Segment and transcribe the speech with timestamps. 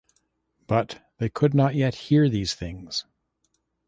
[0.65, 3.05] But they could not yet hear these things.